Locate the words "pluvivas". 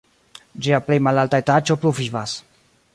1.85-2.39